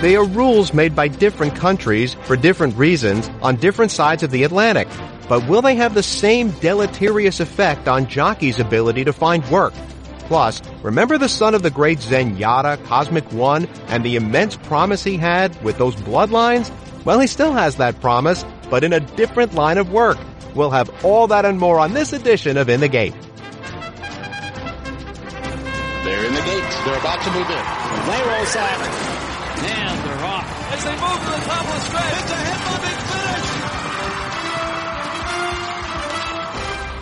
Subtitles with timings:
[0.00, 4.44] They are rules made by different countries for different reasons on different sides of the
[4.44, 4.86] Atlantic.
[5.28, 9.74] But will they have the same deleterious effect on jockeys' ability to find work?
[10.20, 15.02] Plus, remember the son of the great Zen Zenyatta, Cosmic One, and the immense promise
[15.02, 16.70] he had with those bloodlines?
[17.04, 20.18] Well, he still has that promise, but in a different line of work.
[20.54, 23.14] We'll have all that and more on this edition of In the Gate.
[26.04, 26.84] They're in the gates.
[26.84, 27.64] They're about to move in.
[28.06, 29.17] They roll sack.
[30.78, 32.14] As they move to the top of the stretch.
[32.14, 33.58] It's a finish.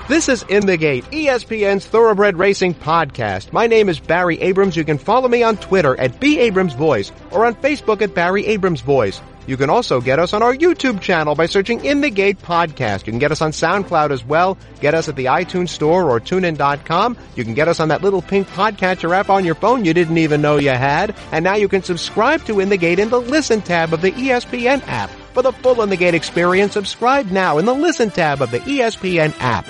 [0.09, 3.53] This is In the Gate, ESPN's Thoroughbred Racing podcast.
[3.53, 4.77] My name is Barry Abrams.
[4.79, 8.47] You can follow me on Twitter at B Abrams Voice or on Facebook at Barry
[8.47, 9.21] Abrams Voice.
[9.47, 13.07] You can also get us on our YouTube channel by searching In the Gate Podcast.
[13.07, 14.59] You can get us on SoundCloud as well.
[14.81, 17.17] Get us at the iTunes Store or TuneIn.com.
[17.37, 20.19] You can get us on that little pink podcatcher app on your phone you didn't
[20.19, 21.15] even know you had.
[21.31, 24.11] And now you can subscribe to In the Gate in the Listen tab of the
[24.13, 25.11] ESPN app.
[25.33, 28.61] For the full In the Gate experience, subscribe now in the Listen tab of the
[28.61, 29.67] ESPN app.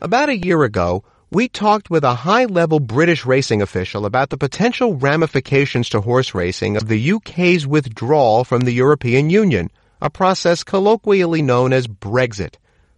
[0.00, 4.94] About a year ago, we talked with a high-level British racing official about the potential
[4.94, 9.70] ramifications to horse racing of the UK's withdrawal from the European Union,
[10.00, 12.54] a process colloquially known as Brexit.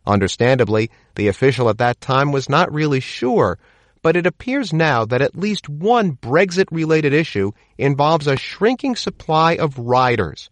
[0.07, 3.59] Understandably, the official at that time was not really sure,
[4.01, 9.77] but it appears now that at least one Brexit-related issue involves a shrinking supply of
[9.77, 10.51] riders.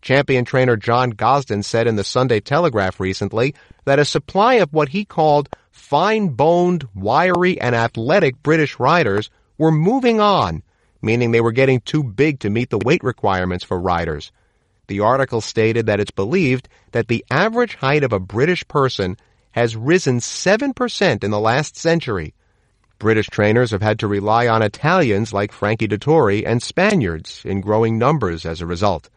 [0.00, 3.54] Champion trainer John Gosden said in the Sunday Telegraph recently
[3.84, 10.20] that a supply of what he called fine-boned, wiry, and athletic British riders were moving
[10.20, 10.62] on,
[11.02, 14.30] meaning they were getting too big to meet the weight requirements for riders.
[14.86, 19.16] The article stated that it's believed that the average height of a British person
[19.52, 22.34] has risen 7% in the last century.
[22.98, 27.98] British trainers have had to rely on Italians like Frankie Dettori and Spaniards in growing
[27.98, 29.08] numbers as a result.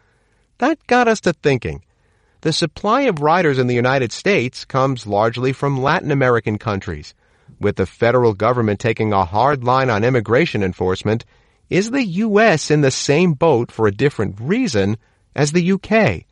[0.62, 1.82] That got us to thinking.
[2.42, 7.16] The supply of riders in the United States comes largely from Latin American countries.
[7.60, 11.26] With the federal government taking a hard line on immigration enforcement,
[11.72, 12.70] is the U.S.
[12.70, 14.98] in the same boat for a different reason
[15.36, 16.26] as the UK?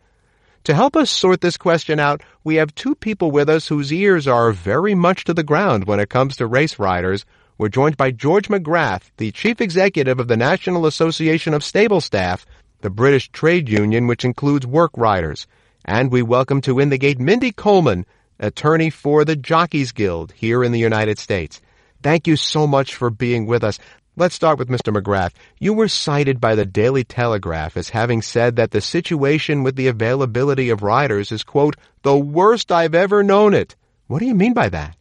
[0.66, 4.28] To help us sort this question out, we have two people with us whose ears
[4.28, 7.26] are very much to the ground when it comes to race riders.
[7.58, 12.46] We're joined by George McGrath, the Chief Executive of the National Association of Stable Staff,
[12.82, 15.48] the British trade union which includes work riders.
[15.84, 18.06] And we welcome to In the Gate Mindy Coleman,
[18.40, 21.60] attorney for the Jockeys Guild here in the United States.
[22.02, 23.80] Thank you so much for being with us.
[24.16, 24.96] Let's start with Mr.
[24.96, 25.32] McGrath.
[25.60, 29.88] You were cited by the Daily Telegraph as having said that the situation with the
[29.88, 33.76] availability of riders is, quote, the worst I've ever known it.
[34.08, 34.96] What do you mean by that?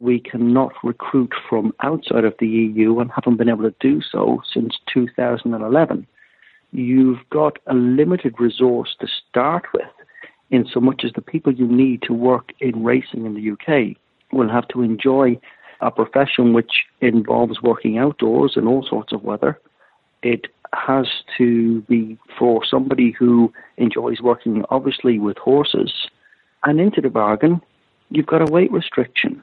[0.00, 4.42] We cannot recruit from outside of the EU and haven't been able to do so
[4.52, 6.06] since 2011
[6.72, 9.82] you've got a limited resource to start with,
[10.50, 13.96] in so much as the people you need to work in racing in the UK
[14.32, 15.38] will have to enjoy
[15.80, 19.58] a profession which involves working outdoors in all sorts of weather.
[20.22, 21.06] It has
[21.38, 25.92] to be for somebody who enjoys working, obviously, with horses.
[26.64, 27.60] And into the bargain,
[28.10, 29.42] you've got a weight restriction.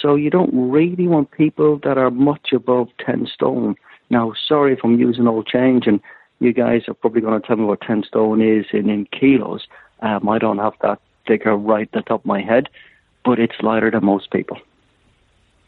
[0.00, 3.76] So you don't really want people that are much above 10 stone.
[4.10, 6.00] Now, sorry if I'm using old change and
[6.40, 9.66] you guys are probably going to tell me what 10 stone is in, in kilos.
[10.00, 12.68] Um, I don't have that figure right at the top of my head,
[13.24, 14.58] but it's lighter than most people.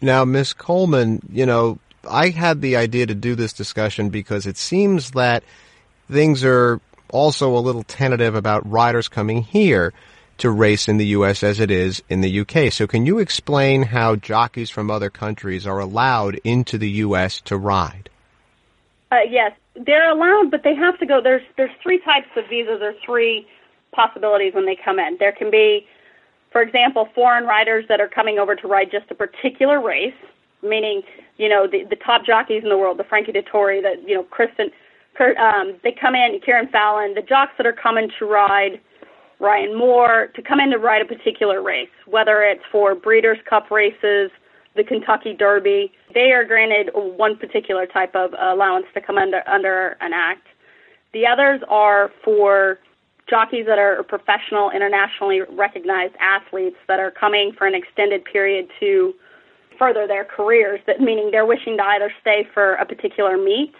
[0.00, 4.56] Now, Miss Coleman, you know, I had the idea to do this discussion because it
[4.56, 5.44] seems that
[6.10, 9.92] things are also a little tentative about riders coming here
[10.38, 11.42] to race in the U.S.
[11.42, 12.70] as it is in the U.K.
[12.70, 17.42] So can you explain how jockeys from other countries are allowed into the U.S.
[17.42, 18.08] to ride?
[19.12, 19.52] Uh, yes,
[19.86, 21.20] they're allowed, but they have to go.
[21.22, 23.46] There's there's three types of visas or three
[23.92, 25.16] possibilities when they come in.
[25.18, 25.86] There can be,
[26.52, 30.14] for example, foreign riders that are coming over to ride just a particular race,
[30.62, 31.02] meaning
[31.38, 34.22] you know the the top jockeys in the world, the Frankie Dettori, the you know
[34.24, 34.70] Kristen,
[35.14, 38.80] Kurt, um, they come in, Kieren Fallon, the jocks that are coming to ride.
[39.42, 43.70] Ryan Moore to come in to ride a particular race, whether it's for Breeders' Cup
[43.70, 44.30] races,
[44.80, 49.98] the Kentucky Derby, they are granted one particular type of allowance to come under under
[50.00, 50.46] an act.
[51.12, 52.78] The others are for
[53.28, 59.12] jockeys that are professional, internationally recognized athletes that are coming for an extended period to
[59.78, 60.80] further their careers.
[60.86, 63.74] That meaning they're wishing to either stay for a particular meet,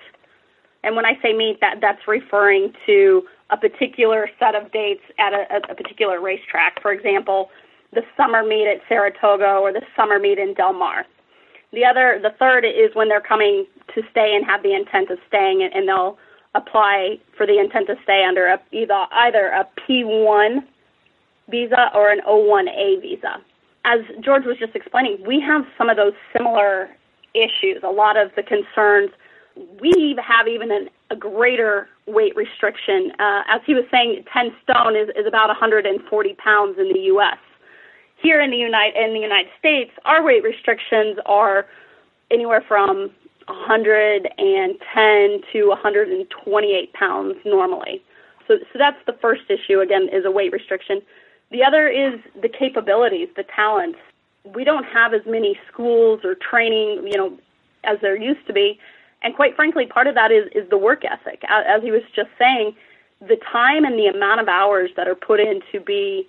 [0.85, 5.32] and when I say meet, that that's referring to a particular set of dates at
[5.32, 6.82] a, a particular racetrack.
[6.82, 7.49] For example,
[7.93, 11.07] the summer meet at Saratoga or the summer meet in Del Mar.
[11.73, 15.19] The other, the third is when they're coming to stay and have the intent of
[15.29, 16.19] staying, and they'll
[16.55, 20.65] apply for the intent to stay under a, either either a P1
[21.49, 23.37] visa or an O1A visa.
[23.85, 26.91] As George was just explaining, we have some of those similar
[27.35, 27.83] issues.
[27.83, 29.11] A lot of the concerns
[29.81, 33.13] we have even an, a greater weight restriction.
[33.19, 37.39] Uh, as he was saying, 10 stone is, is about 140 pounds in the U.S.
[38.23, 41.67] Here in the United in the United States, our weight restrictions are
[42.31, 43.11] anywhere from
[43.47, 48.03] 110 to 128 pounds normally.
[48.47, 49.81] So, so that's the first issue.
[49.81, 51.03] Again, is a weight restriction.
[51.51, 53.99] The other is the capabilities, the talents.
[54.45, 57.39] We don't have as many schools or training, you know,
[57.85, 58.79] as there used to be.
[59.23, 61.43] And quite frankly, part of that is, is the work ethic.
[61.49, 62.75] As he was just saying,
[63.21, 66.27] the time and the amount of hours that are put in to be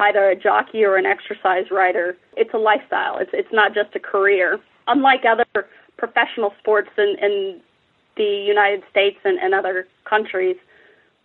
[0.00, 3.18] either a jockey or an exercise rider, it's a lifestyle.
[3.18, 4.58] It's it's not just a career.
[4.86, 7.60] Unlike other professional sports in, in
[8.16, 10.56] the United States and, and other countries,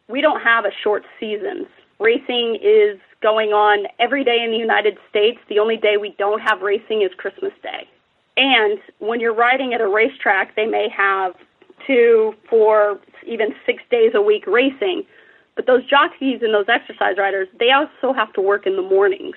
[0.07, 1.67] we don't have a short seasons.
[1.99, 5.39] Racing is going on every day in the United States.
[5.49, 7.87] The only day we don't have racing is Christmas Day.
[8.37, 11.33] And when you're riding at a racetrack, they may have
[11.87, 15.03] two, four, even six days a week racing.
[15.55, 19.35] But those jockeys and those exercise riders, they also have to work in the mornings.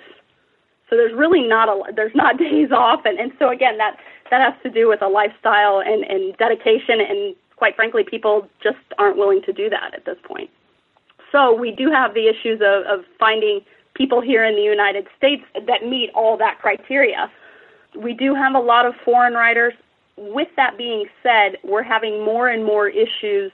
[0.91, 3.97] So there's really not a there's not days off, and and so again that
[4.31, 8.79] that has to do with a lifestyle and and dedication, and quite frankly, people just
[8.99, 10.51] aren't willing to do that at this point.
[11.31, 13.61] So we do have the issues of, of finding
[13.95, 17.31] people here in the United States that meet all that criteria
[17.97, 19.75] we do have a lot of foreign riders.
[20.17, 23.53] With that being said, we're having more and more issues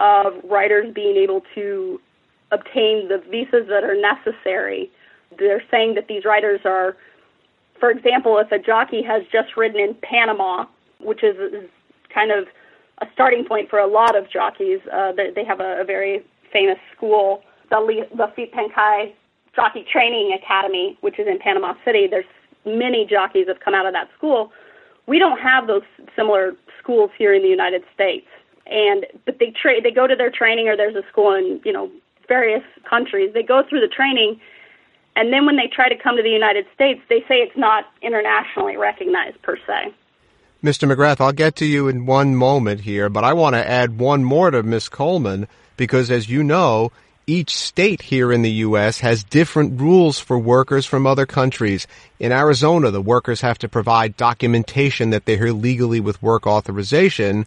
[0.00, 2.00] of riders being able to
[2.50, 4.90] obtain the visas that are necessary.
[5.38, 6.96] They're saying that these riders are,
[7.78, 10.66] for example, if a jockey has just ridden in Panama,
[11.00, 11.68] which is, is
[12.12, 12.46] kind of
[13.00, 16.24] a starting point for a lot of jockeys, uh, they, they have a, a very
[16.52, 17.76] famous school, the
[18.16, 19.12] Laffit Pincay
[19.54, 22.06] Jockey Training Academy, which is in Panama City.
[22.08, 22.24] There's
[22.64, 24.52] many jockeys have come out of that school.
[25.06, 25.82] We don't have those
[26.14, 28.26] similar schools here in the United States.
[28.68, 31.90] And but they they go to their training or there's a school in, you know,
[32.28, 33.32] various countries.
[33.32, 34.40] They go through the training
[35.18, 37.86] and then when they try to come to the United States, they say it's not
[38.02, 39.92] internationally recognized per se.
[40.62, 40.88] Mr.
[40.88, 44.22] McGrath, I'll get to you in one moment here, but I want to add one
[44.22, 46.92] more to Miss Coleman because as you know,
[47.26, 49.00] each state here in the U.S.
[49.00, 51.88] has different rules for workers from other countries.
[52.20, 57.44] In Arizona, the workers have to provide documentation that they're here legally with work authorization.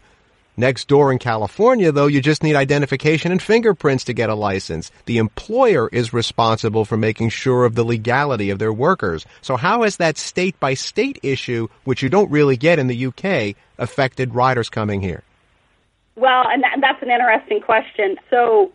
[0.56, 4.90] Next door in California, though, you just need identification and fingerprints to get a license.
[5.06, 9.24] The employer is responsible for making sure of the legality of their workers.
[9.40, 13.06] So how has that state by state issue, which you don't really get in the
[13.06, 15.22] UK, affected riders coming here?
[16.16, 18.16] Well, and that's an interesting question.
[18.28, 18.72] So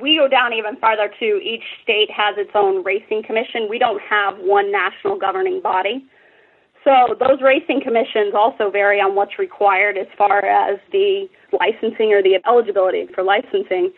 [0.00, 1.40] we go down even farther too.
[1.42, 3.66] Each state has its own racing commission.
[3.68, 6.04] We don't have one national governing body.
[6.86, 12.22] So those racing commissions also vary on what's required as far as the licensing or
[12.22, 13.92] the eligibility for licensing.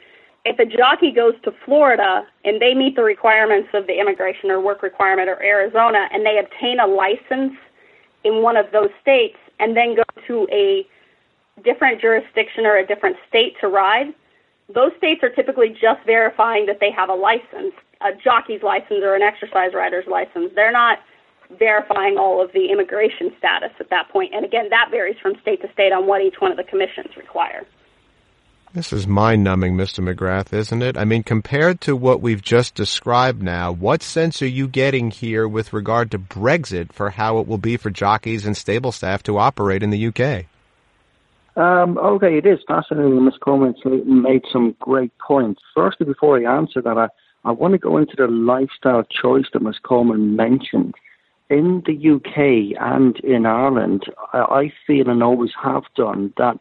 [0.47, 4.59] If a jockey goes to Florida and they meet the requirements of the immigration or
[4.59, 7.53] work requirement or Arizona and they obtain a license
[8.25, 10.87] in one of those states and then go to a
[11.63, 14.15] different jurisdiction or a different state to ride,
[14.73, 19.15] those states are typically just verifying that they have a license, a jockey's license or
[19.15, 20.53] an exercise rider's license.
[20.55, 21.01] They're not
[21.59, 24.35] verifying all of the immigration status at that point.
[24.35, 27.17] And again, that varies from state to state on what each one of the commissions
[27.17, 27.65] require.
[28.75, 30.05] This is mind numbing, Mr.
[30.05, 30.99] McGrath, isn't it?
[30.99, 35.49] I mean, compared to what we've just described now, what sense are you getting here
[35.49, 39.39] with regard to Brexit for how it will be for jockeys and stable staff to
[39.39, 40.45] operate in the UK?
[41.57, 43.25] Um, okay, it is fascinating.
[43.25, 43.35] Ms.
[43.41, 43.75] Coleman
[44.23, 45.63] made some great points.
[45.75, 47.09] Firstly, before I answer that, I,
[47.45, 49.77] I want to go into the lifestyle choice that Ms.
[49.83, 50.95] Coleman mentioned.
[51.51, 56.59] In the UK and in Ireland, I, feel and always have done that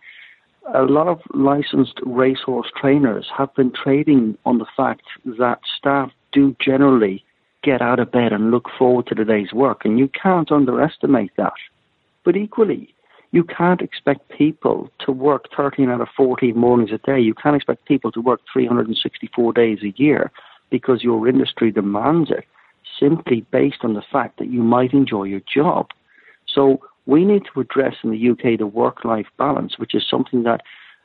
[0.73, 6.55] a lot of licensed racehorse trainers have been trading on the fact that staff do
[6.59, 7.23] generally
[7.63, 11.31] get out of bed and look forward to the day's work, and you can't underestimate
[11.35, 11.53] that.
[12.23, 12.93] But equally,
[13.31, 17.19] you can't expect people to work 13 out of 14 mornings a day.
[17.19, 20.31] You can't expect people to work 364 days a year
[20.69, 22.45] because your industry demands it,
[22.99, 25.87] simply based on the fact that you might enjoy your job.
[26.47, 30.43] So we need to address in the UK the work life balance, which is something
[30.43, 30.61] that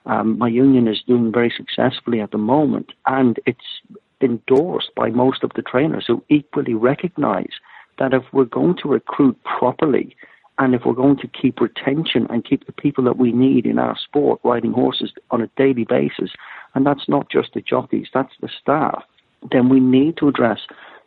[0.07, 2.93] um, my union is doing very successfully at the moment.
[3.07, 3.81] And it's
[4.21, 7.53] endorsed by most of the trainers who equally recognize
[7.99, 10.17] that if we're going to recruit properly,
[10.59, 13.79] And if we're going to keep retention and keep the people that we need in
[13.79, 16.31] our sport riding horses on a daily basis,
[16.75, 19.03] and that's not just the jockeys, that's the staff,
[19.51, 20.61] then we need to address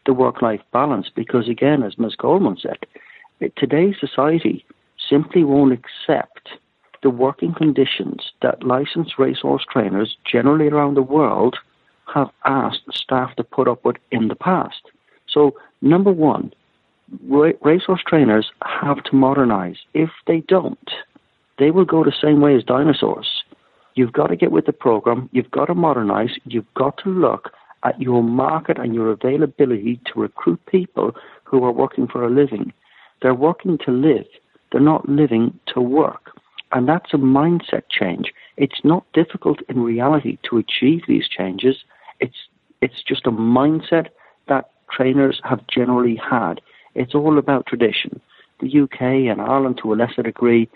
[0.06, 2.16] the work life balance because, again, as Ms.
[2.16, 2.78] Coleman said,
[3.58, 4.66] today's society
[5.10, 6.50] simply won't accept
[7.04, 11.58] the working conditions that licensed racehorse trainers generally around the world
[12.14, 14.82] have asked staff to put up with in the past.
[15.28, 16.54] So, number one,
[17.62, 19.78] racehorse trainers have to modernize.
[19.94, 20.92] If they don't,
[21.60, 23.44] they will go the same way as dinosaurs.
[23.96, 27.52] You've got to get with the program, you've got to modernize, you've got to look
[27.86, 32.74] at your market and your availability to recruit people who are working for a living.
[33.22, 34.26] They're working to live,
[34.72, 36.32] they're not living to work.
[36.72, 38.34] And that's a mindset change.
[38.58, 41.78] It's not difficult in reality to achieve these changes.
[42.20, 42.36] It's
[42.82, 44.08] it's just a mindset
[44.48, 46.60] that trainers have generally had.
[46.94, 48.20] It's all about tradition.
[48.60, 49.02] The UK
[49.32, 50.70] and Ireland, to a lesser degree,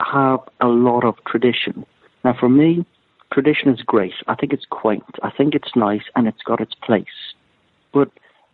[0.00, 1.84] have a lot of tradition.
[2.24, 2.84] Now, for me,
[3.32, 4.14] tradition is great.
[4.26, 5.04] I think it's quaint.
[5.22, 7.34] I think it's nice, and it's got its place.
[7.92, 8.10] But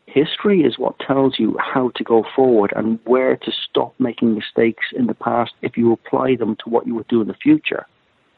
[0.07, 4.87] history is what tells you how to go forward and where to stop making mistakes
[4.95, 7.87] in the past if you apply them to what you would do in the future.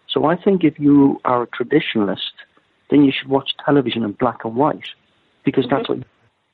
[0.09, 2.37] So I think if you are a traditionalist,
[2.91, 4.89] then you should watch television in black and white
[5.45, 5.99] because that's what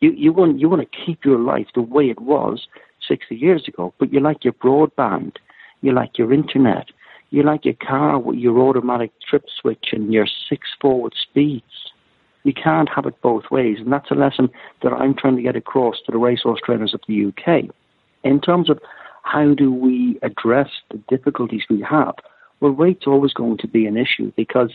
[0.01, 2.67] you you want you want to keep your life the way it was
[3.07, 5.37] 60 years ago, but you like your broadband,
[5.83, 6.87] you like your internet,
[7.31, 11.65] you like your car with your automatic trip switch and your six forward speeds.
[12.43, 14.49] You can't have it both ways, and that's a lesson
[14.83, 17.71] that I'm trying to get across to the racehorse trainers of the UK.
[18.25, 18.81] In terms of
[19.23, 22.15] how do we address the difficulties we have,
[22.61, 24.73] well, weight's always going to be an issue because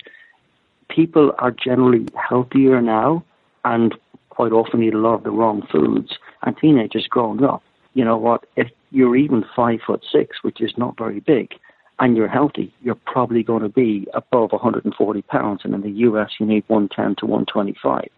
[0.89, 3.23] people are generally healthier now
[3.63, 3.95] and
[4.29, 6.17] quite often eat a lot of the wrong foods.
[6.43, 8.45] And teenagers growing up, you know what?
[8.55, 11.53] If you're even five foot six, which is not very big,
[11.99, 15.61] and you're healthy, you're probably going to be above 140 pounds.
[15.63, 18.09] And in the US, you need 110 to 125.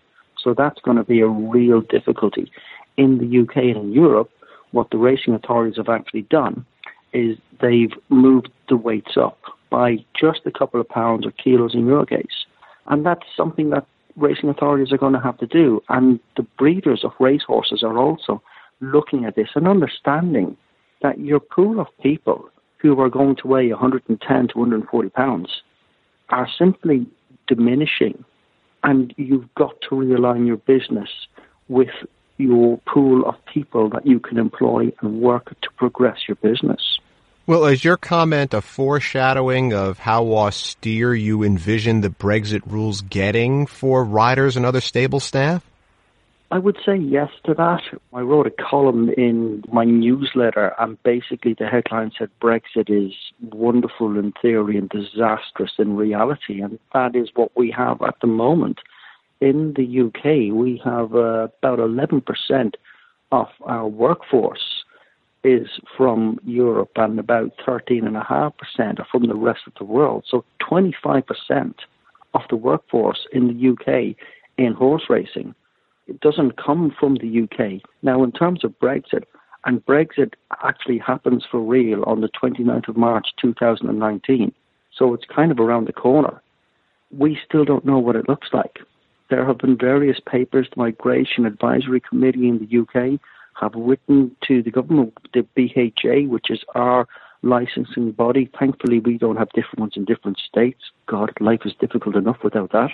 [0.41, 2.51] So that's going to be a real difficulty.
[2.97, 4.29] In the UK and in Europe,
[4.71, 6.65] what the racing authorities have actually done
[7.13, 9.37] is they've moved the weights up
[9.69, 12.45] by just a couple of pounds or kilos in your case.
[12.87, 15.81] And that's something that racing authorities are going to have to do.
[15.89, 18.41] And the breeders of racehorses are also
[18.81, 20.57] looking at this and understanding
[21.01, 25.61] that your pool of people who are going to weigh 110 to 140 pounds
[26.29, 27.07] are simply
[27.47, 28.23] diminishing.
[28.83, 31.09] And you've got to realign your business
[31.67, 31.89] with
[32.37, 36.99] your pool of people that you can employ and work to progress your business.
[37.47, 43.65] Well, is your comment a foreshadowing of how austere you envision the Brexit rules getting
[43.65, 45.63] for riders and other stable staff?
[46.49, 47.81] I would say yes to that.
[48.13, 53.13] I wrote a column in my newsletter, and basically the headline said Brexit is
[53.51, 58.27] wonderful in theory and disastrous in reality, and that is what we have at the
[58.27, 58.79] moment.
[59.41, 62.73] In the UK, we have uh, about 11%
[63.33, 64.85] of our workforce
[65.43, 70.23] is from Europe and about 13.5% are from the rest of the world.
[70.27, 71.73] So 25%
[72.33, 74.15] of the workforce in the UK
[74.57, 75.53] in horse racing
[76.07, 77.81] it doesn't come from the UK.
[78.01, 79.23] Now, in terms of Brexit,
[79.65, 80.33] and Brexit
[80.63, 84.53] actually happens for real on the 29th of March 2019,
[84.95, 86.41] so it's kind of around the corner.
[87.11, 88.79] We still don't know what it looks like.
[89.29, 93.19] There have been various papers, the Migration Advisory Committee in the UK
[93.59, 97.07] have written to the government, the BHA, which is our
[97.41, 98.49] licensing body.
[98.57, 100.91] Thankfully, we don't have different ones in different states.
[101.07, 102.91] God, life is difficult enough without that.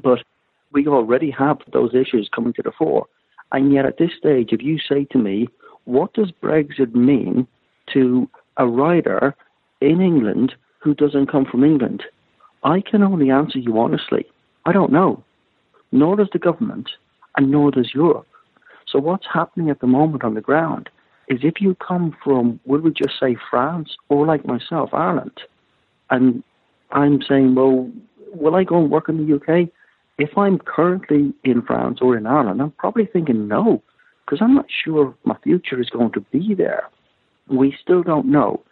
[0.00, 0.22] But
[0.72, 3.06] we already have those issues coming to the fore.
[3.52, 5.48] And yet, at this stage, if you say to me,
[5.84, 7.46] what does Brexit mean
[7.92, 9.34] to a rider
[9.80, 12.04] in England who doesn't come from England?
[12.62, 14.26] I can only answer you honestly.
[14.66, 15.24] I don't know.
[15.92, 16.90] Nor does the government,
[17.36, 18.26] and nor does Europe.
[18.86, 20.88] So what's happening at the moment on the ground
[21.28, 25.40] is if you come from, will we just say France or like myself, Ireland,
[26.10, 26.42] and
[26.90, 27.90] I'm saying, well,
[28.34, 29.70] will I go and work in the UK?
[30.20, 33.82] If I'm currently in France or in Ireland, I'm probably thinking no,
[34.26, 36.90] because I'm not sure my future is going to be there.
[37.48, 38.62] We still don't know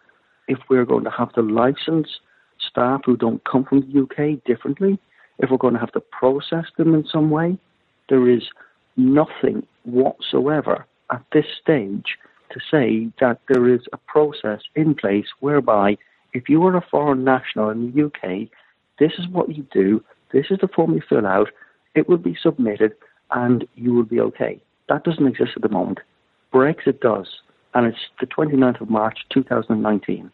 [0.46, 2.20] if we're going to have to license
[2.60, 4.98] staff who don't come from the UK differently,
[5.38, 7.56] if we're going to have to process them in some way.
[8.10, 8.42] There is
[8.98, 12.18] nothing whatsoever at this stage
[12.50, 15.96] to say that there is a process in place whereby
[16.34, 18.48] if you are a foreign national in the UK,
[18.98, 21.48] this is what you do, this is the form you fill out,
[21.94, 22.94] it will be submitted,
[23.30, 24.60] and you will be okay.
[24.88, 26.00] That doesn't exist at the moment.
[26.52, 27.40] Brexit does.
[27.74, 30.30] and it's the 29th of March 2019.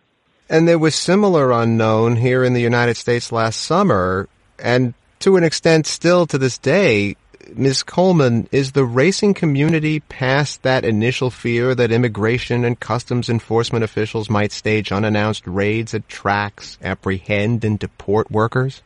[0.49, 5.45] And there was similar unknown here in the United States last summer, and to an
[5.45, 7.17] extent still to this day.
[7.55, 7.83] Ms.
[7.83, 14.31] Coleman, is the racing community past that initial fear that immigration and customs enforcement officials
[14.31, 18.83] might stage unannounced raids at tracks, apprehend and deport workers?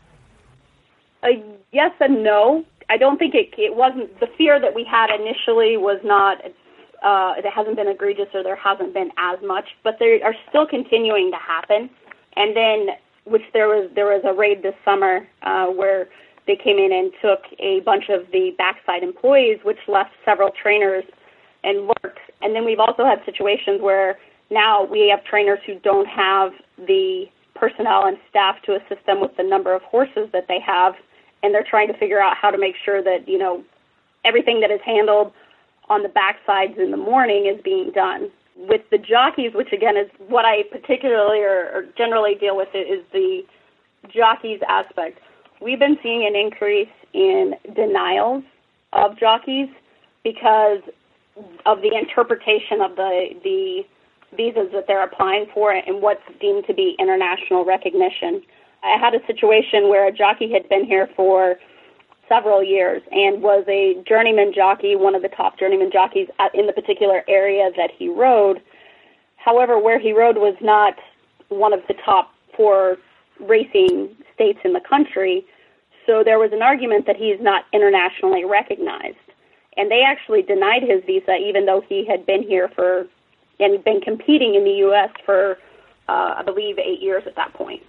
[1.23, 1.29] Uh,
[1.73, 2.65] yes and no.
[2.91, 6.39] I don't think it, it wasn't the fear that we had initially was not
[7.03, 10.67] uh, it hasn't been egregious or there hasn't been as much, but they are still
[10.67, 11.89] continuing to happen.
[12.37, 12.87] And then,
[13.25, 16.09] which there was there was a raid this summer uh, where
[16.47, 21.05] they came in and took a bunch of the backside employees, which left several trainers
[21.63, 22.19] and work.
[22.41, 24.19] And then we've also had situations where
[24.51, 27.27] now we have trainers who don't have the
[27.59, 30.95] personnel and staff to assist them with the number of horses that they have,
[31.43, 33.63] and they're trying to figure out how to make sure that you know
[34.25, 35.33] everything that is handled
[35.89, 38.31] on the backsides in the morning is being done.
[38.57, 43.05] With the jockeys, which again is what I particularly or, or generally deal with, is
[43.13, 43.43] the
[44.13, 45.21] jockeys aspect.
[45.61, 48.45] We've been seeing an increase in denials
[48.93, 49.69] of jockeys
[50.25, 50.81] because
[51.67, 53.87] of the interpretation of the the
[54.37, 58.43] visas that they're applying for and what's deemed to be international recognition.
[58.83, 61.57] I had a situation where a jockey had been here for
[62.29, 66.73] several years and was a journeyman jockey, one of the top journeyman jockeys in the
[66.73, 68.61] particular area that he rode.
[69.37, 70.95] However, where he rode was not
[71.49, 72.99] one of the top four
[73.41, 75.45] racing states in the country,
[76.07, 79.17] so there was an argument that he is not internationally recognized.
[79.77, 83.07] And they actually denied his visa, even though he had been here for
[83.61, 85.11] and been competing in the U.S.
[85.25, 85.59] for,
[86.09, 87.83] uh, I believe, eight years at that point.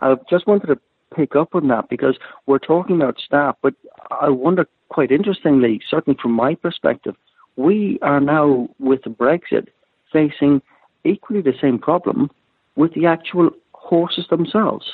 [0.00, 0.78] I just wanted to
[1.14, 2.16] pick up on that because
[2.46, 3.74] we're talking about staff, but
[4.10, 7.16] I wonder quite interestingly, certainly from my perspective,
[7.56, 9.68] we are now with Brexit
[10.12, 10.62] facing
[11.04, 12.30] equally the same problem
[12.76, 14.92] with the actual horses themselves.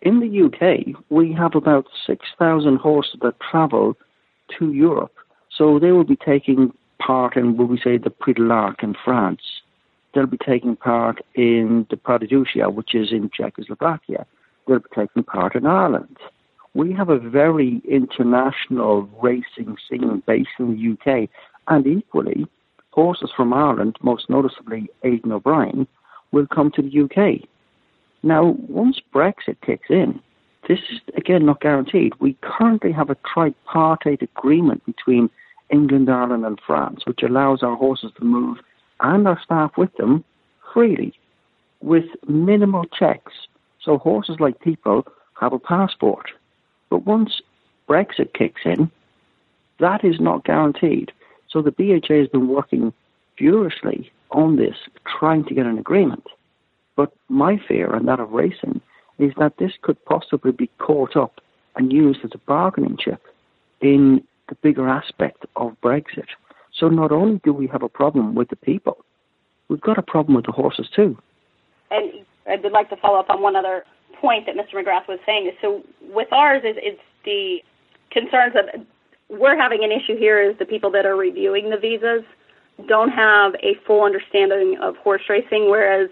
[0.00, 3.96] In the UK, we have about 6,000 horses that travel
[4.58, 5.14] to Europe.
[5.56, 6.72] So they will be taking
[7.06, 9.42] part in, will we say, the Prix de l'Arc in France.
[10.14, 12.28] They'll be taking part in the Prix
[12.66, 14.26] which is in Czechoslovakia
[14.66, 16.16] They'll be taking part in Ireland.
[16.74, 21.28] We have a very international racing scene based in the UK,
[21.68, 22.46] and equally,
[22.90, 25.86] horses from Ireland, most noticeably Aidan O'Brien,
[26.30, 27.48] will come to the UK.
[28.22, 30.20] Now, once Brexit kicks in,
[30.68, 32.12] this is again not guaranteed.
[32.20, 35.28] We currently have a tripartite agreement between
[35.72, 38.58] England, Ireland, and France, which allows our horses to move
[39.00, 40.24] and our staff with them
[40.72, 41.14] freely
[41.80, 43.32] with minimal checks
[43.84, 45.06] so horses, like people,
[45.40, 46.30] have a passport.
[46.88, 47.40] But once
[47.88, 48.90] Brexit kicks in,
[49.80, 51.10] that is not guaranteed.
[51.48, 52.92] So the BHA has been working
[53.36, 54.76] furiously on this,
[55.18, 56.26] trying to get an agreement.
[56.96, 58.80] But my fear, and that of racing,
[59.18, 61.40] is that this could possibly be caught up
[61.74, 63.22] and used as a bargaining chip
[63.80, 64.22] in
[64.52, 66.28] the bigger aspect of Brexit.
[66.78, 68.98] So not only do we have a problem with the people,
[69.68, 71.16] we've got a problem with the horses too.
[71.90, 73.84] And I would like to follow up on one other
[74.20, 74.74] point that Mr.
[74.74, 75.50] McGrath was saying.
[75.62, 77.62] So with ours, is it's the
[78.10, 78.84] concerns that
[79.30, 82.22] we're having an issue here is the people that are reviewing the visas
[82.86, 86.10] don't have a full understanding of horse racing, whereas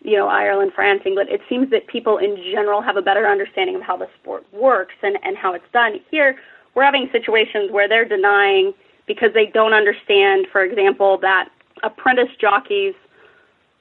[0.00, 3.76] you know Ireland, France, England, it seems that people in general have a better understanding
[3.76, 6.00] of how the sport works and and how it's done.
[6.10, 6.36] Here,
[6.74, 8.74] we're having situations where they're denying
[9.06, 11.48] because they don't understand, for example, that
[11.82, 12.94] apprentice jockeys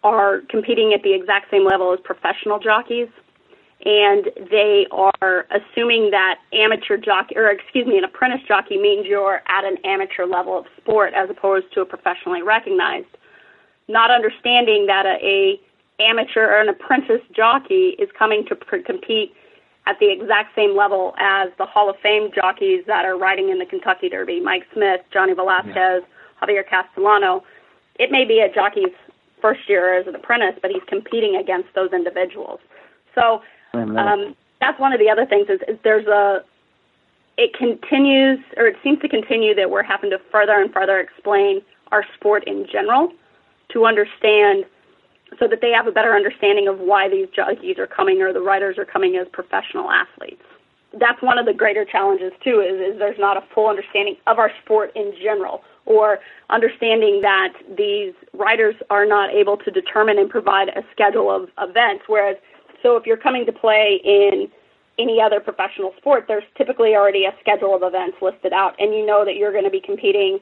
[0.04, 3.08] are competing at the exact same level as professional jockeys.
[3.86, 9.42] And they are assuming that amateur jockey or excuse me an apprentice jockey means you're
[9.48, 13.08] at an amateur level of sport as opposed to a professionally recognized.
[13.90, 15.60] Not understanding that a, a
[16.00, 19.34] amateur or an apprentice jockey is coming to pr- compete
[19.86, 23.60] at the exact same level as the Hall of Fame jockeys that are riding in
[23.60, 26.00] the Kentucky Derby Mike Smith, Johnny Velazquez, yeah.
[26.42, 27.44] Javier Castellano.
[28.00, 28.94] It may be a jockey's
[29.42, 32.60] first year as an apprentice, but he's competing against those individuals.
[33.14, 33.42] So
[33.74, 36.44] um, that's one of the other things is, is there's a
[37.38, 41.62] it continues or it seems to continue that we're having to further and further explain
[41.92, 43.12] our sport in general
[43.70, 44.66] to understand
[45.40, 48.42] so that they have a better understanding of why these jockeys are coming or the
[48.42, 50.42] riders are coming as professional athletes.
[51.00, 54.38] That's one of the greater challenges too is, is there's not a full understanding of
[54.38, 56.20] our sport in general or
[56.50, 62.04] understanding that these riders are not able to determine and provide a schedule of events.
[62.08, 62.38] Whereas,
[62.82, 64.48] so if you're coming to play in
[65.00, 69.06] any other professional sport, there's typically already a schedule of events listed out, and you
[69.06, 70.40] know that you're going to be competing,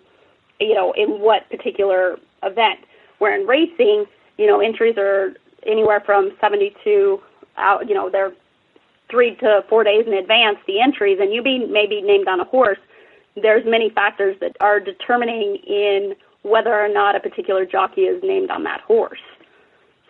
[0.59, 2.79] you know, in what particular event.
[3.19, 4.05] Where in racing,
[4.41, 5.35] you know, entries are
[5.67, 7.21] anywhere from 72
[7.57, 8.33] out, you know, they're
[9.09, 12.45] three to four days in advance, the entries, and you be maybe named on a
[12.45, 12.79] horse.
[13.39, 18.49] There's many factors that are determining in whether or not a particular jockey is named
[18.49, 19.19] on that horse.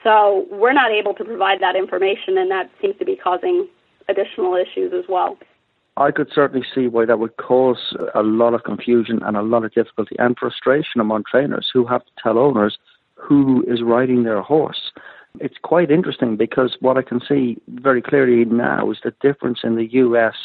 [0.01, 3.67] So we're not able to provide that information, and that seems to be causing
[4.07, 5.37] additional issues as well.
[5.97, 9.65] I could certainly see why that would cause a lot of confusion and a lot
[9.65, 12.77] of difficulty and frustration among trainers who have to tell owners
[13.21, 14.91] who is riding their horse.
[15.39, 19.75] It's quite interesting because what I can see very clearly now is the difference in
[19.75, 20.35] the US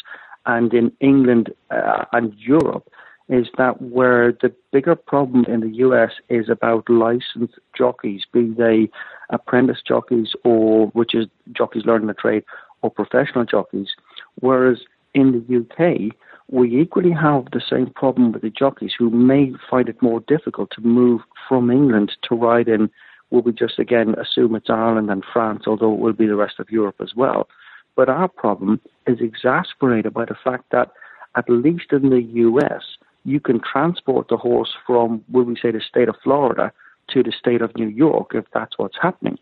[0.44, 2.88] and in England uh, and Europe
[3.28, 8.88] is that where the bigger problem in the US is about licensed jockeys, be they
[9.30, 12.44] apprentice jockeys or which is jockeys learning the trade
[12.82, 13.88] or professional jockeys,
[14.36, 14.78] whereas
[15.14, 16.14] in the UK
[16.48, 20.70] we equally have the same problem with the jockeys who may find it more difficult
[20.72, 22.90] to move from England to ride in
[23.30, 26.60] will we just again assume it's Ireland and France, although it will be the rest
[26.60, 27.48] of Europe as well.
[27.96, 30.92] But our problem is exasperated by the fact that,
[31.34, 32.82] at least in the US,
[33.24, 36.72] you can transport the horse from, will we say, the state of Florida
[37.08, 39.38] to the state of New York if that's what's happening.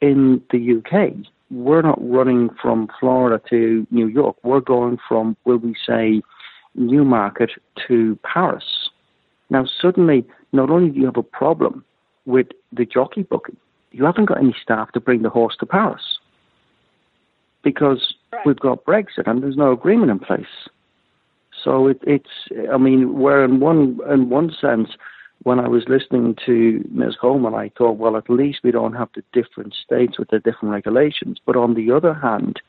[0.00, 1.14] In the UK,
[1.50, 4.36] we're not running from Florida to New York.
[4.42, 6.22] We're going from, will we say,
[6.74, 7.50] Newmarket
[7.86, 8.90] to Paris.
[9.48, 11.84] Now, suddenly, not only do you have a problem
[12.26, 13.56] with the jockey booking,
[13.92, 16.18] you haven't got any staff to bring the horse to Paris
[17.62, 18.44] because right.
[18.44, 20.68] we've got Brexit and there's no agreement in place.
[21.64, 22.30] So it, it's,
[22.72, 24.90] I mean, where in one in one sense,
[25.46, 27.14] when I was listening to Ms.
[27.20, 30.72] Coleman, I thought, well, at least we don't have the different states with the different
[30.74, 31.38] regulations.
[31.46, 32.60] But on the other hand,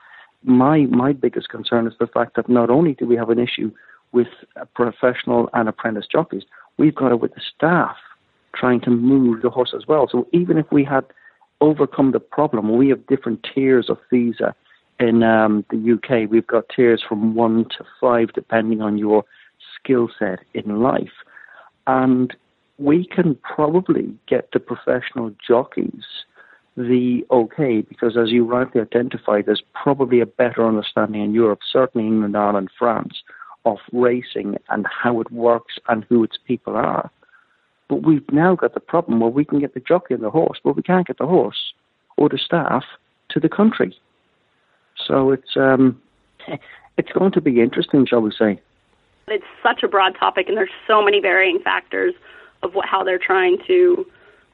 [0.44, 3.72] my my biggest concern is the fact that not only do we have an issue
[4.12, 4.28] with
[4.76, 6.44] professional and apprentice jockeys,
[6.78, 7.98] we've got it with the staff
[8.54, 10.08] trying to move the horse as well.
[10.08, 11.06] So even if we had
[11.62, 14.54] overcome the problem, we have different tiers of visa
[15.00, 16.30] in um, the UK.
[16.30, 19.24] We've got tiers from one to five, depending on your
[19.74, 21.18] skill set in life.
[21.88, 22.36] And
[22.78, 26.04] we can probably get the professional jockeys
[26.78, 32.08] the okay because, as you rightly identified, there's probably a better understanding in Europe, certainly
[32.08, 33.24] England, Ireland, France,
[33.66, 37.10] of racing and how it works and who its people are.
[37.90, 40.60] But we've now got the problem where we can get the jockey and the horse,
[40.64, 41.74] but we can't get the horse
[42.16, 42.84] or the staff
[43.30, 43.98] to the country.
[45.04, 46.00] So it's um,
[46.98, 48.62] it's going to be interesting, shall we say?
[49.30, 52.14] It's such a broad topic, and there's so many varying factors
[52.64, 54.06] of what, how they're trying to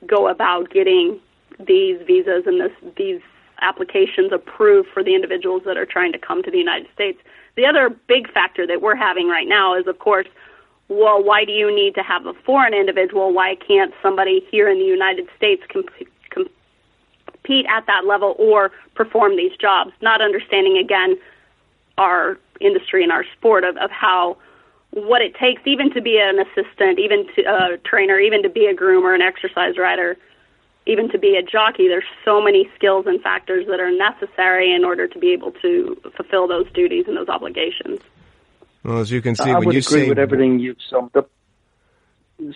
[0.06, 1.20] go about getting
[1.60, 3.22] these visas and this, these
[3.62, 7.20] applications approved for the individuals that are trying to come to the United States.
[7.56, 10.28] The other big factor that we're having right now is, of course,
[10.89, 13.34] well, why do you need to have a foreign individual?
[13.34, 15.89] Why can't somebody here in the United States comp-
[16.30, 19.92] compete at that level or perform these jobs?
[20.02, 21.18] Not understanding, again,
[21.98, 24.38] our industry and our sport of, of how
[24.93, 28.67] what it takes even to be an assistant, even to a trainer, even to be
[28.67, 30.15] a groomer, an exercise rider,
[30.86, 31.88] even to be a jockey.
[31.88, 35.97] There's so many skills and factors that are necessary in order to be able to
[36.15, 38.01] fulfill those duties and those obligations.
[38.84, 41.15] Well, as you can see, I when would you agree say with everything you've summed
[41.15, 41.29] up.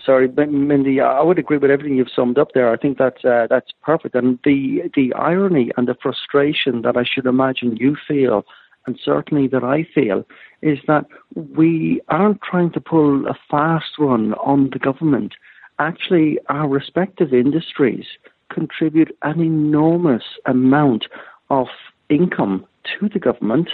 [0.04, 1.00] Sorry, Mindy.
[1.00, 2.70] I would agree with everything you've summed up there.
[2.70, 4.14] I think that's uh, that's perfect.
[4.14, 8.44] And the the irony and the frustration that I should imagine you feel,
[8.86, 10.24] and certainly that I feel,
[10.62, 15.34] is that we aren't trying to pull a fast run on the government.
[15.78, 18.06] Actually, our respective industries
[18.50, 21.06] contribute an enormous amount
[21.50, 21.68] of
[22.08, 22.66] income
[22.98, 23.68] to the government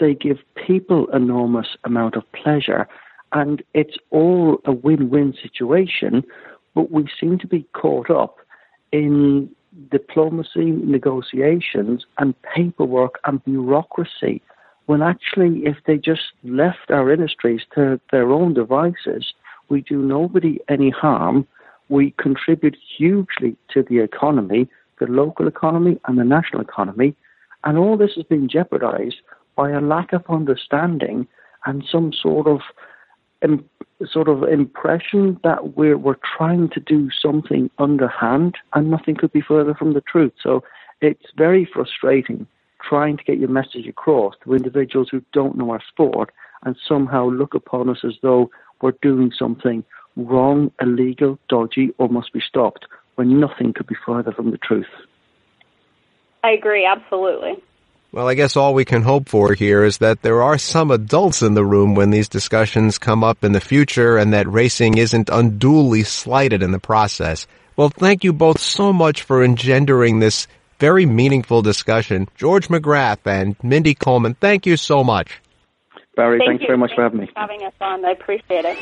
[0.00, 2.88] they give people enormous amount of pleasure,
[3.32, 6.24] and it's all a win-win situation.
[6.74, 8.38] But we seem to be caught up
[8.92, 9.50] in
[9.90, 14.42] diplomacy, negotiations, and paperwork and bureaucracy.
[14.90, 19.32] When actually, if they just left our industries to their own devices,
[19.68, 21.46] we do nobody any harm.
[21.88, 27.14] We contribute hugely to the economy, the local economy, and the national economy.
[27.62, 29.20] And all this has been jeopardized
[29.54, 31.28] by a lack of understanding
[31.66, 32.58] and some sort of
[33.42, 33.70] Im-
[34.04, 39.40] sort of impression that we're we're trying to do something underhand, and nothing could be
[39.40, 40.32] further from the truth.
[40.42, 40.64] So
[41.00, 42.48] it's very frustrating
[42.88, 46.30] trying to get your message across to individuals who don't know our sport
[46.64, 48.50] and somehow look upon us as though
[48.82, 49.84] we're doing something
[50.16, 54.86] wrong, illegal, dodgy, or must be stopped, when nothing could be further from the truth.
[56.42, 57.62] I agree, absolutely.
[58.12, 61.42] Well, I guess all we can hope for here is that there are some adults
[61.42, 65.30] in the room when these discussions come up in the future and that racing isn't
[65.30, 67.46] unduly slighted in the process.
[67.76, 70.48] Well, thank you both so much for engendering this
[70.80, 72.26] very meaningful discussion.
[72.34, 75.40] George McGrath and Mindy Coleman, thank you so much.
[76.16, 76.66] Barry, Thank thanks you.
[76.68, 77.26] very much for having me.
[77.26, 78.04] for having us on.
[78.04, 78.76] I appreciate it.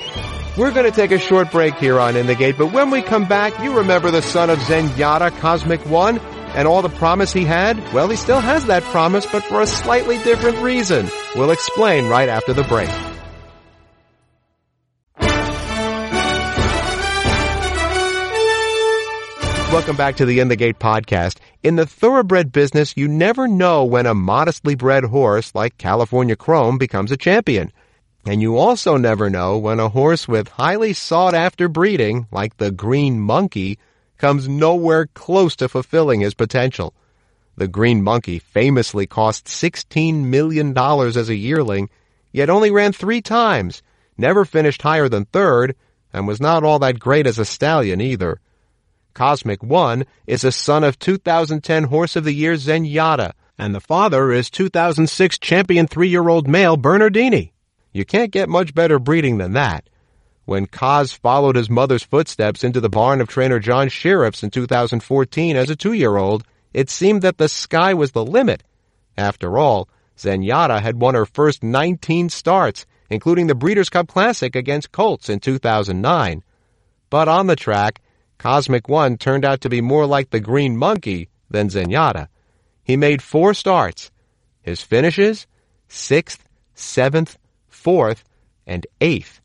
[0.56, 3.02] We're going to take a short break here on In the Gate, but when we
[3.02, 6.18] come back, you remember the son of Zenyatta, Cosmic One,
[6.56, 7.76] and all the promise he had?
[7.92, 11.08] Well, he still has that promise, but for a slightly different reason.
[11.37, 12.88] We'll explain right after the break.
[19.70, 21.37] Welcome back to the In the Gate podcast.
[21.62, 26.78] In the thoroughbred business, you never know when a modestly bred horse like California Chrome
[26.78, 27.70] becomes a champion.
[28.24, 32.70] And you also never know when a horse with highly sought after breeding, like the
[32.70, 33.78] Green Monkey,
[34.16, 36.94] comes nowhere close to fulfilling his potential.
[37.57, 41.90] The Green Monkey famously cost $16 million as a yearling,
[42.33, 43.83] yet only ran three times,
[44.16, 45.76] never finished higher than third,
[46.11, 48.40] and was not all that great as a stallion either.
[49.18, 54.31] Cosmic One is a son of 2010 Horse of the Year Zenyatta, and the father
[54.31, 57.52] is 2006 champion three-year-old male Bernardini.
[57.92, 59.90] You can't get much better breeding than that.
[60.44, 65.57] When Cos followed his mother's footsteps into the barn of trainer John Shirreffs in 2014
[65.57, 68.62] as a two-year-old, it seemed that the sky was the limit.
[69.16, 74.92] After all, Zenyatta had won her first 19 starts, including the Breeders' Cup Classic against
[74.92, 76.44] Colts in 2009.
[77.11, 78.00] But on the track,
[78.38, 82.29] Cosmic One turned out to be more like the Green Monkey than Zenyatta.
[82.83, 84.11] He made four starts.
[84.62, 85.46] His finishes?
[85.88, 87.37] Sixth, seventh,
[87.68, 88.24] fourth,
[88.66, 89.40] and eighth.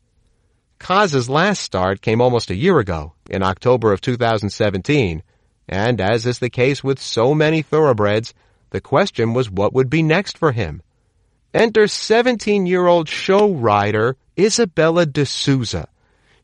[0.78, 5.22] Kaz's last start came almost a year ago, in October of 2017,
[5.68, 8.34] and as is the case with so many thoroughbreds,
[8.70, 10.82] the question was what would be next for him.
[11.54, 15.88] Enter 17-year-old show rider Isabella de Sousa.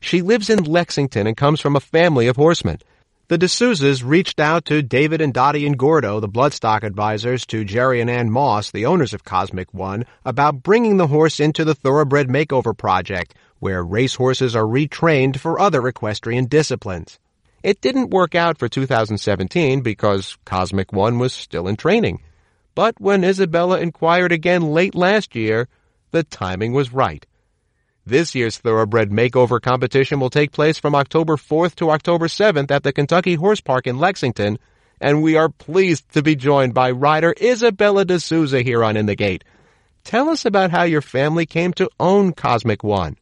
[0.01, 2.79] She lives in Lexington and comes from a family of horsemen.
[3.27, 8.01] The de Sousas reached out to David and Dottie Ingordo, the bloodstock advisors, to Jerry
[8.01, 12.27] and Ann Moss, the owners of Cosmic One, about bringing the horse into the Thoroughbred
[12.27, 17.19] Makeover Project, where racehorses are retrained for other equestrian disciplines.
[17.63, 22.21] It didn't work out for 2017 because Cosmic One was still in training.
[22.73, 25.69] But when Isabella inquired again late last year,
[26.09, 27.25] the timing was right.
[28.11, 32.83] This year's Thoroughbred Makeover competition will take place from October 4th to October 7th at
[32.83, 34.59] the Kentucky Horse Park in Lexington,
[34.99, 39.05] and we are pleased to be joined by rider Isabella de Sousa here on In
[39.05, 39.45] the Gate.
[40.03, 43.15] Tell us about how your family came to own Cosmic One.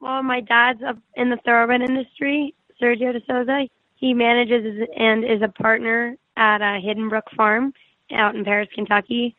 [0.00, 3.66] Well, my dad's up in the thoroughbred industry, Sergio de Sousa.
[3.96, 7.72] He manages and is a partner at a Hidden Brook Farm
[8.12, 9.34] out in Paris, Kentucky.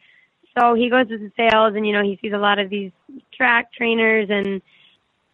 [0.58, 2.92] So he goes to the sales and, you know, he sees a lot of these
[3.34, 4.62] track trainers and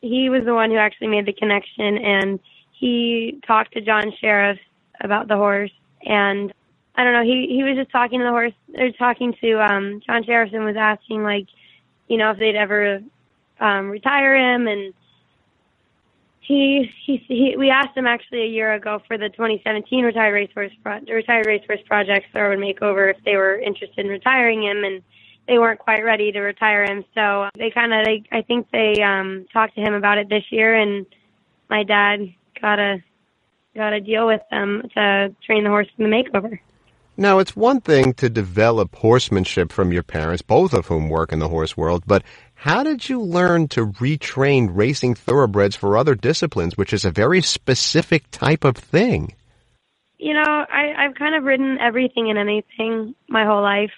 [0.01, 2.39] he was the one who actually made the connection and
[2.71, 4.59] he talked to John Shirreffs
[4.99, 5.71] about the horse
[6.03, 6.51] and
[6.95, 10.01] I don't know, he he was just talking to the horse or talking to um
[10.05, 11.47] John Shirreffs and was asking like,
[12.07, 13.01] you know, if they'd ever
[13.59, 14.93] um retire him and
[16.41, 20.71] he, he he we asked him actually a year ago for the 2017 retired racehorse
[20.83, 25.01] pro, retired racehorse project Thoroughbred Makeover if they were interested in retiring him and
[25.47, 29.01] they weren't quite ready to retire him so they kind of they I think they
[29.03, 31.05] um talked to him about it this year and
[31.69, 33.03] my dad got a
[33.75, 36.59] got a deal with them to train the horse in the makeover.
[37.17, 41.39] Now, it's one thing to develop horsemanship from your parents, both of whom work in
[41.39, 42.23] the horse world, but
[42.61, 47.41] how did you learn to retrain racing thoroughbreds for other disciplines, which is a very
[47.41, 49.33] specific type of thing?
[50.19, 53.89] You know, I, I've kind of ridden everything and anything my whole life.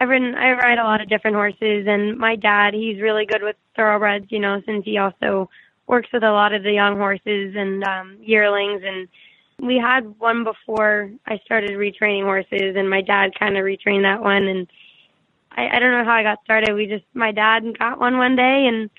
[0.00, 3.44] I've ridden, I ride a lot of different horses, and my dad, he's really good
[3.44, 4.26] with thoroughbreds.
[4.30, 5.48] You know, since he also
[5.86, 9.06] works with a lot of the young horses and um, yearlings, and
[9.64, 14.20] we had one before I started retraining horses, and my dad kind of retrained that
[14.20, 14.66] one, and
[15.52, 16.74] I, I don't know how I got started.
[16.74, 18.90] We just, my dad got one one day, and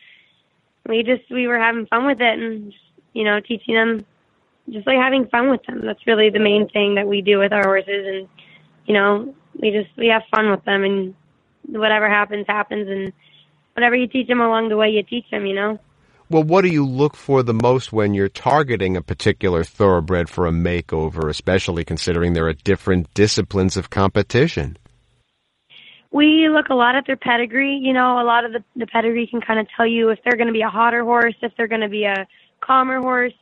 [0.87, 2.73] we just, we were having fun with it, and
[3.13, 4.05] you know, teaching them
[4.69, 5.81] just like having fun with them.
[5.85, 8.27] That's really the main thing that we do with our horses, and
[8.85, 11.15] you know, we just we have fun with them, and
[11.67, 13.13] whatever happens happens, and
[13.73, 15.45] whatever you teach them along the way, you teach them.
[15.45, 15.79] You know.
[16.29, 20.47] Well, what do you look for the most when you're targeting a particular thoroughbred for
[20.47, 24.77] a makeover, especially considering there are different disciplines of competition?
[26.11, 27.79] We look a lot at their pedigree.
[27.81, 30.35] You know, a lot of the, the pedigree can kind of tell you if they're
[30.35, 32.27] going to be a hotter horse, if they're going to be a
[32.59, 33.33] calmer horse.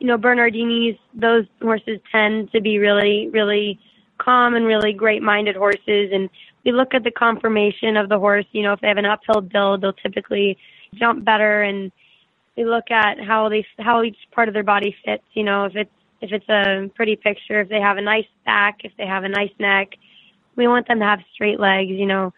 [0.00, 3.78] You know, Bernardinis, those horses tend to be really, really
[4.18, 6.10] calm and really great minded horses.
[6.12, 6.28] And
[6.64, 8.46] we look at the conformation of the horse.
[8.52, 10.58] You know, if they have an uphill build, they'll typically
[10.94, 11.62] jump better.
[11.62, 11.92] And
[12.56, 15.24] we look at how they, how each part of their body fits.
[15.32, 18.80] You know, if it's if it's a pretty picture, if they have a nice back,
[18.84, 19.90] if they have a nice neck.
[20.56, 22.32] We want them to have straight legs, you know,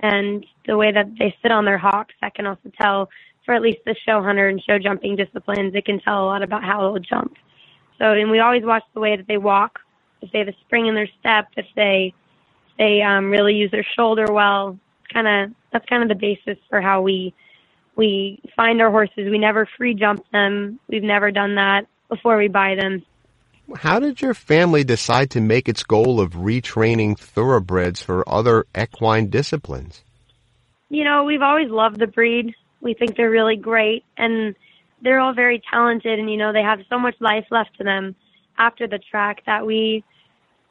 [0.00, 3.08] and the way that they sit on their hocks, that can also tell
[3.44, 6.42] for at least the show hunter and show jumping disciplines, it can tell a lot
[6.42, 7.34] about how they'll jump.
[7.98, 9.78] So, and we always watch the way that they walk,
[10.22, 12.14] if they have a spring in their step, if they
[12.78, 14.78] they um, really use their shoulder well.
[15.12, 17.34] Kind of that's kind of the basis for how we
[17.96, 19.28] we find our horses.
[19.30, 20.80] We never free jump them.
[20.88, 23.04] We've never done that before we buy them.
[23.76, 29.30] How did your family decide to make its goal of retraining thoroughbreds for other equine
[29.30, 30.02] disciplines?
[30.88, 32.54] You know, we've always loved the breed.
[32.80, 34.54] We think they're really great and
[35.02, 38.16] they're all very talented and you know, they have so much life left to them
[38.58, 40.04] after the track that we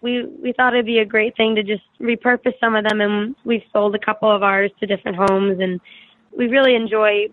[0.02, 3.36] we we thought it'd be a great thing to just repurpose some of them and
[3.44, 5.82] we've sold a couple of ours to different homes and
[6.38, 7.28] we really enjoy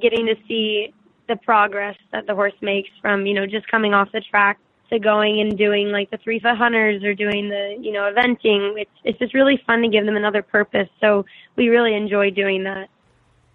[0.00, 0.92] getting to see
[1.28, 4.58] the progress that the horse makes from, you know, just coming off the track
[4.90, 8.74] to going and doing like the three foot hunters or doing the, you know, eventing.
[8.76, 10.88] It's it's just really fun to give them another purpose.
[11.00, 11.24] So
[11.56, 12.88] we really enjoy doing that.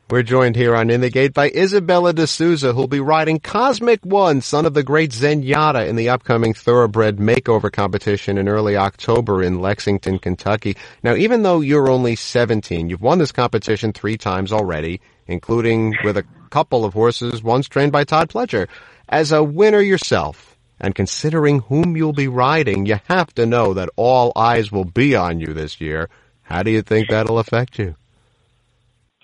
[0.10, 4.04] We're joined here on In the Gate by Isabella de Sousa, who'll be riding Cosmic
[4.04, 9.44] One, son of the great Zenyatta, in the upcoming Thoroughbred Makeover competition in early October
[9.44, 10.76] in Lexington, Kentucky.
[11.04, 16.18] Now, even though you're only 17, you've won this competition three times already, including with
[16.18, 18.68] a couple of horses, once trained by Todd Pletcher.
[19.10, 20.49] As a winner yourself,
[20.80, 25.16] and considering whom you'll be riding, you have to know that all eyes will be
[25.16, 26.10] on you this year.
[26.44, 27.96] How do you think that'll affect you?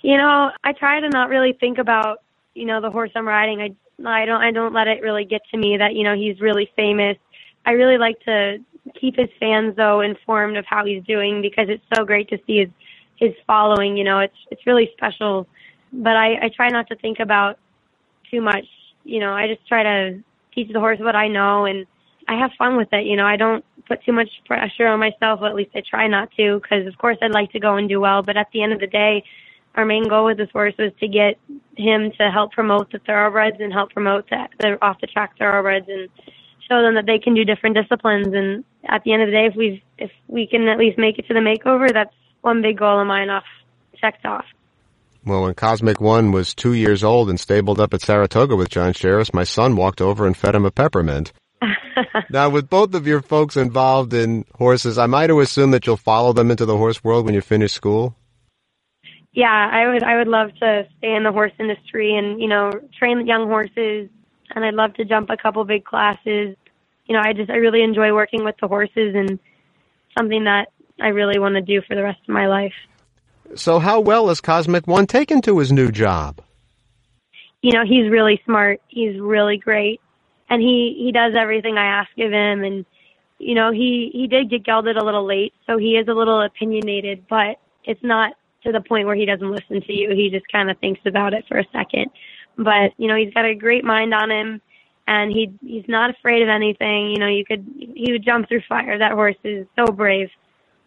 [0.02, 2.22] You know, I try to not really think about,
[2.54, 3.62] you know, the horse I'm riding.
[3.62, 6.40] I I don't I don't let it really get to me that, you know, he's
[6.42, 7.18] really famous.
[7.66, 8.58] I really like to
[9.00, 12.60] keep his fans though informed of how he's doing because it's so great to see
[12.60, 12.70] his
[13.18, 15.48] his following, you know, it's it's really special.
[15.94, 17.58] But I, I try not to think about
[18.30, 18.66] too much.
[19.04, 20.24] You know, I just try to
[20.56, 21.86] teach the horse what I know and
[22.28, 23.06] I have fun with it.
[23.06, 26.08] You know, I don't put too much pressure on myself, or at least I try
[26.08, 28.24] not to, because of course I'd like to go and do well.
[28.24, 29.24] But at the end of the day,
[29.76, 31.38] our main goal with this horse was to get
[31.78, 35.88] him to help promote the thoroughbreds and help promote the, the off the track thoroughbreds
[35.90, 36.10] and
[36.68, 38.28] show them that they can do different disciplines.
[38.34, 41.20] And at the end of the day, if we if we can at least make
[41.20, 43.44] it to the makeover, that's one big goal of mine off
[44.00, 44.46] checked off.
[45.26, 48.94] Well, when Cosmic One was two years old and stabled up at Saratoga with John
[48.94, 51.34] Shirreffs, my son walked over and fed him a peppermint.
[52.30, 56.34] now, with both of your folks involved in horses, I might assume that you'll follow
[56.34, 58.16] them into the horse world when you finish school
[59.36, 62.72] yeah, I would I would love to stay in the horse industry and you know
[62.98, 64.10] train young horses,
[64.56, 66.56] and I'd love to jump a couple big classes.
[67.06, 69.38] You know, I just I really enjoy working with the horses and
[70.18, 70.70] something that
[71.02, 72.74] I really want to do for the rest of my life.
[73.56, 76.42] So, how well is Cosmic One taken to his new job?
[77.62, 78.82] You know, he's really smart.
[78.88, 80.02] He's really great,
[80.50, 82.64] and he he does everything I ask of him.
[82.64, 82.86] And
[83.40, 86.42] you know, he he did get gelded a little late, so he is a little
[86.42, 90.12] opinionated, but it's not to the point where he doesn't listen to you.
[90.12, 92.12] He just kind of thinks about it for a second.
[92.58, 94.62] But, you know, he's got a great mind on him
[95.08, 97.12] and he he's not afraid of anything.
[97.12, 98.98] You know, you could he would jump through fire.
[98.98, 100.30] That horse is so brave.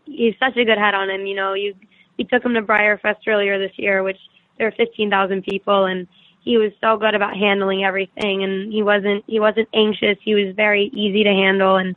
[0.04, 1.54] He's such a good head on him, you know.
[1.54, 1.74] You
[2.18, 4.18] we took him to BreyerFest earlier this year, which
[4.58, 6.06] there were fifteen thousand people and
[6.40, 10.18] he was so good about handling everything and he wasn't he wasn't anxious.
[10.22, 11.94] He was very easy to handle and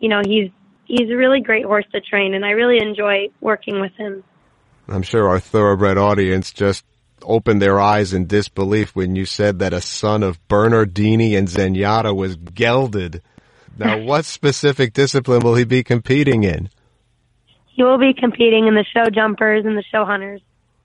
[0.00, 0.50] you know, he's
[0.84, 4.22] he's a really great horse to train and I really enjoy working with him.
[4.88, 6.84] I'm sure our thoroughbred audience just
[7.22, 12.14] opened their eyes in disbelief when you said that a son of Bernardini and Zenyatta
[12.14, 13.22] was gelded.
[13.78, 16.68] Now, what specific discipline will he be competing in?
[17.74, 20.40] He will be competing in the show jumpers and the show hunters.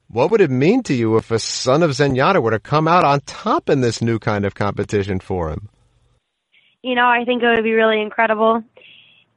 [0.08, 3.04] What would it mean to you if a son of Zenyatta were to come out
[3.04, 5.69] on top in this new kind of competition for him?
[6.82, 8.63] You know, I think it would be really incredible.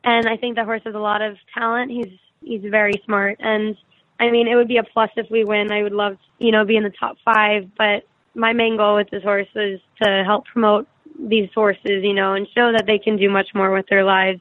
[0.05, 1.91] And I think the horse has a lot of talent.
[1.91, 3.77] He's he's very smart and
[4.23, 5.73] I mean, it would be a plus if we win.
[5.73, 7.69] I would love, to, you know, be in the top five.
[7.77, 8.05] But
[8.37, 10.87] my main goal with this horse is to help promote
[11.19, 14.41] these horses, you know, and show that they can do much more with their lives.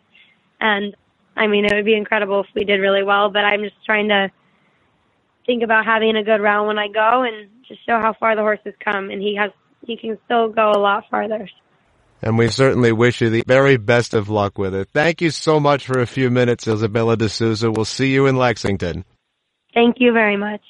[0.60, 0.96] And
[1.36, 3.30] I mean, it would be incredible if we did really well.
[3.30, 4.32] But I'm just trying to
[5.46, 8.42] think about having a good round when I go and just show how far the
[8.42, 9.10] horse has come.
[9.10, 9.52] And he has,
[9.86, 11.50] he can still go a lot farther.
[12.22, 14.90] And we certainly wish you the very best of luck with it.
[14.94, 17.72] Thank you so much for a few minutes, Isabella de Sousa.
[17.72, 19.06] We'll see you in Lexington.
[19.74, 20.62] Thank you very much.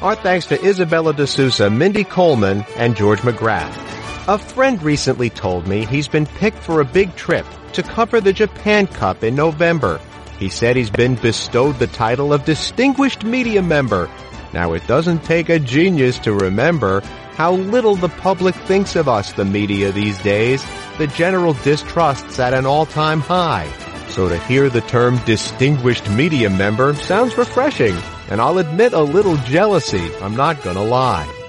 [0.00, 4.01] Our thanks to Isabella de Sousa, Mindy Coleman, and George McGrath.
[4.28, 8.32] A friend recently told me he's been picked for a big trip to cover the
[8.32, 10.00] Japan Cup in November.
[10.38, 14.08] He said he's been bestowed the title of Distinguished Media Member.
[14.52, 17.00] Now it doesn't take a genius to remember
[17.34, 20.64] how little the public thinks of us, the media these days.
[20.98, 23.68] the general distrust's at an all-time high.
[24.10, 27.96] So to hear the term distinguished media member sounds refreshing,
[28.30, 31.41] and I'll admit a little jealousy, I'm not gonna lie.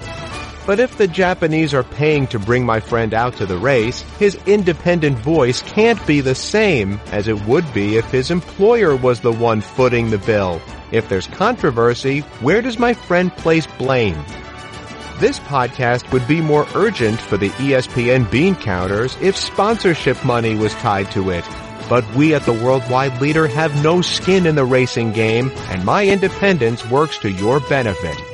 [0.66, 4.36] But if the Japanese are paying to bring my friend out to the race, his
[4.46, 9.32] independent voice can't be the same as it would be if his employer was the
[9.32, 10.62] one footing the bill.
[10.90, 14.24] If there's controversy, where does my friend place blame?
[15.20, 20.72] This podcast would be more urgent for the ESPN bean counters if sponsorship money was
[20.74, 21.44] tied to it.
[21.90, 26.06] But we at the Worldwide Leader have no skin in the racing game, and my
[26.06, 28.33] independence works to your benefit.